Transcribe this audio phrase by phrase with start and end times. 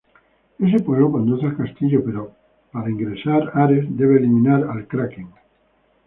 [0.57, 2.31] Ese pueblo conduce al castillo, pero
[2.71, 5.29] para ingresar, Ares debe eliminar al Kraken.